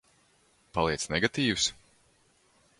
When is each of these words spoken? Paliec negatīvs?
Paliec 0.77 1.05
negatīvs? 1.17 1.71